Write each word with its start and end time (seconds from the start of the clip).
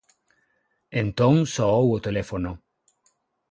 Entón 1.01 1.35
soou 1.55 1.85
o 1.97 2.03
teléfono. 2.07 2.51